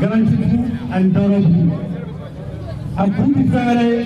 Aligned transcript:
garantifu 0.00 0.58
ani 0.92 1.08
dɔrɔbu 1.14 1.62
a 2.96 3.04
kun 3.14 3.32
ti 3.34 3.42
fɛn 3.50 3.64
wɛrɛ 3.68 3.84
ye 3.90 4.04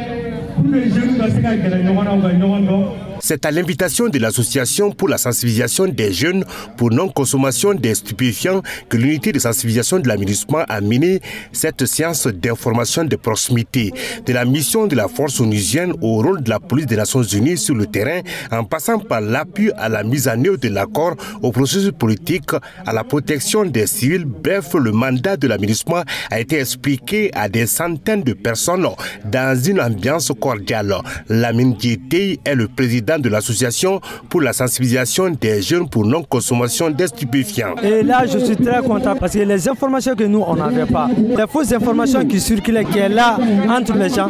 pour 0.54 0.64
que 0.72 0.90
jeunes 0.90 1.18
ka 1.18 1.26
se 1.30 1.40
ka 1.40 1.50
gɛrɛ 1.62 1.78
ɲɔgɔn 1.84 2.04
na 2.04 2.12
u 2.16 2.20
ka 2.22 2.28
ɲɔgɔn 2.28 2.62
dɔn 2.68 3.05
C'est 3.29 3.45
à 3.45 3.50
l'invitation 3.50 4.08
de 4.08 4.20
l'Association 4.20 4.92
pour 4.92 5.08
la 5.08 5.18
sensibilisation 5.18 5.88
des 5.88 6.13
jeunes 6.13 6.44
pour 6.76 6.92
non-consommation 6.92 7.75
des 7.75 7.97
stupéfiants 7.97 8.62
que 8.88 8.96
l'unité 8.96 9.32
de 9.32 9.41
sensibilisation 9.41 9.98
de 9.98 10.06
l'aménagement 10.06 10.62
a 10.68 10.80
mené 10.80 11.20
cette 11.50 11.86
séance 11.86 12.29
d'information 12.29 13.02
de 13.02 13.16
proximité 13.16 13.93
de 14.25 14.32
la 14.32 14.44
mission 14.44 14.86
de 14.86 14.94
la 14.94 15.08
force 15.08 15.40
onusienne 15.40 15.93
au 16.02 16.22
rôle 16.22 16.40
de 16.40 16.50
la 16.50 16.61
police 16.61 16.86
des 16.86 16.94
Nations 16.94 17.25
Unies 17.25 17.58
sur 17.58 17.75
le 17.75 17.86
terrain 17.86 18.20
en 18.52 18.62
passant 18.62 19.00
par 19.00 19.20
l'appui 19.20 19.72
à 19.77 19.88
la 19.88 20.04
mise 20.04 20.29
en 20.29 20.45
œuvre 20.45 20.58
de 20.58 20.68
l'accord 20.68 21.16
au 21.43 21.50
processus 21.50 21.90
politique, 21.98 22.52
à 22.86 22.93
la 22.93 23.02
protection 23.02 23.64
des 23.64 23.88
civils. 23.88 24.24
Bref, 24.24 24.74
le 24.74 24.93
mandat 24.93 25.36
de 25.36 25.48
l'aménagement 25.48 26.04
a 26.30 26.38
été 26.38 26.61
expliqué 26.61 27.32
à 27.34 27.48
des 27.48 27.66
centaines 27.66 28.22
de 28.22 28.35
personnes 28.35 28.86
dans 29.24 29.61
une 29.61 29.80
ambiance 29.80 30.30
cordiale. 30.40 30.94
Lamine 31.29 31.74
est 31.82 32.55
le 32.55 32.69
président 32.69 33.16
de 33.19 33.29
l'association 33.29 34.01
pour 34.29 34.41
la 34.43 34.52
sensibilisation 34.52 35.30
des 35.30 35.62
jeunes 35.62 35.88
pour 35.88 36.05
non-consommation 36.05 36.91
des 36.91 37.07
stupéfiants. 37.09 37.74
Et 37.83 38.02
là, 38.02 38.24
je 38.27 38.38
suis 38.38 38.57
très 38.57 38.80
content 38.83 39.15
parce 39.16 39.33
que 39.33 39.38
les 39.41 39.69
informations 39.69 40.15
que 40.15 40.24
nous, 40.24 40.43
on 40.47 40.57
n'avait 40.57 40.87
pas, 40.87 41.09
les 41.16 41.47
fausses 41.48 41.73
informations 41.73 42.24
qui 42.24 42.41
circulaient, 42.41 42.84
qui 42.84 42.98
est 42.98 43.09
là 43.09 43.38
entre 43.69 43.95
les 43.95 44.09
gens, 44.09 44.29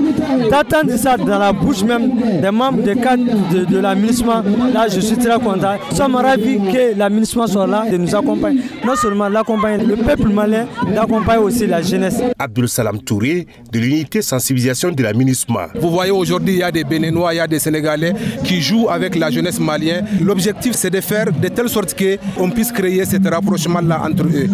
d'attendre 0.50 0.96
ça 0.96 1.16
dans 1.16 1.38
la 1.38 1.52
bouche 1.52 1.82
même 1.82 2.40
des 2.40 2.50
membres 2.50 2.82
des 2.82 2.96
cadres 2.96 3.24
de, 3.52 3.64
de 3.64 3.78
l'aménagement, 3.78 4.42
là, 4.72 4.86
je 4.88 5.00
suis 5.00 5.16
très 5.16 5.38
content. 5.38 5.74
Nous 5.90 5.96
sommes 5.96 6.16
ravis 6.16 6.58
que 6.58 6.96
l'aménagement 6.98 7.46
soit 7.46 7.66
là 7.66 7.84
et 7.90 7.98
nous 7.98 8.14
accompagne. 8.14 8.58
Non 8.84 8.94
seulement 8.96 9.28
l'accompagne 9.28 9.86
le 9.86 9.96
peuple 9.96 10.28
malin, 10.28 10.66
l'accompagne 10.94 11.38
aussi 11.38 11.66
la 11.66 11.82
jeunesse. 11.82 12.20
Abdul 12.38 12.68
Salam 12.68 13.00
Touré, 13.02 13.46
de 13.72 13.78
l'unité 13.78 14.22
sensibilisation 14.22 14.90
de 14.92 15.02
l'aménagement. 15.02 15.66
Vous 15.80 15.90
voyez 15.90 16.10
aujourd'hui, 16.12 16.54
il 16.54 16.58
y 16.60 16.62
a 16.62 16.70
des 16.70 16.84
Béninois, 16.84 17.34
il 17.34 17.36
y 17.36 17.40
a 17.40 17.46
des 17.46 17.58
Sénégalais 17.58 18.12
qui 18.44 18.60
jouent 18.66 18.88
avec 18.90 19.14
la 19.16 19.30
jeunesse 19.30 19.60
malienne. 19.60 20.06
L'objectif, 20.20 20.72
c'est 20.74 20.90
de 20.90 21.00
faire 21.00 21.26
de 21.32 21.48
telle 21.48 21.68
sorte 21.68 21.94
qu'on 21.98 22.50
puisse 22.50 22.72
créer 22.72 23.04
ce 23.04 23.16
rapprochement-là 23.28 24.02
entre 24.08 24.24
eux. 24.24 24.48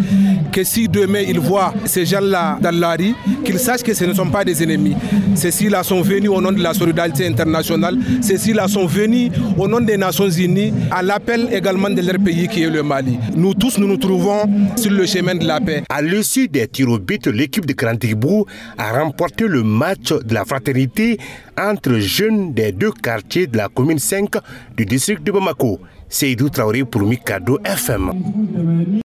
Que 0.52 0.62
si 0.64 0.88
demain 0.88 1.22
ils 1.26 1.40
voient 1.40 1.72
ces 1.84 2.04
gens-là 2.04 2.58
dans 2.60 2.76
la 2.78 2.92
rue, 2.92 3.14
qu'ils 3.44 3.58
sachent 3.58 3.82
que 3.82 3.94
ce 3.94 4.04
ne 4.04 4.12
sont 4.12 4.28
pas 4.28 4.44
des 4.44 4.62
ennemis. 4.62 4.94
Ceux-ci-là 5.34 5.82
sont 5.82 6.02
venus 6.02 6.30
au 6.30 6.40
nom 6.40 6.52
de 6.52 6.62
la 6.62 6.74
solidarité 6.74 7.26
internationale. 7.26 7.96
Ceux-ci-là 8.20 8.68
sont 8.68 8.86
venus 8.86 9.30
au 9.56 9.66
nom 9.66 9.80
des 9.80 9.96
Nations 9.96 10.28
Unies, 10.28 10.72
à 10.90 11.02
l'appel 11.02 11.48
également 11.52 11.88
de 11.88 12.02
leur 12.02 12.18
pays 12.18 12.48
qui 12.48 12.62
est 12.62 12.70
le 12.70 12.82
Mali. 12.82 13.18
Nous 13.34 13.54
tous, 13.54 13.78
nous 13.78 13.86
nous 13.88 13.96
trouvons 13.96 14.42
sur 14.76 14.90
le 14.92 15.06
chemin 15.06 15.34
de 15.34 15.46
la 15.46 15.60
paix. 15.60 15.82
À 15.88 16.02
l'issue 16.02 16.48
des 16.48 16.68
tirs 16.68 16.88
l'équipe 17.32 17.66
de 17.66 17.72
Grand 17.72 17.98
a 18.78 18.92
remporté 19.02 19.46
le 19.46 19.62
match 19.62 20.12
de 20.12 20.34
la 20.34 20.44
fraternité 20.44 21.18
entre 21.58 21.98
jeunes 21.98 22.52
des 22.52 22.72
deux 22.72 22.92
quartiers 22.92 23.46
de 23.46 23.56
la 23.56 23.68
commune 23.68 23.98
5 24.02 24.36
du 24.76 24.84
district 24.84 25.22
de 25.22 25.32
Bamako. 25.32 25.80
Seydou 26.08 26.50
Traoré 26.50 26.84
pour 26.84 27.02
Mikado 27.02 27.58
FM. 27.64 28.10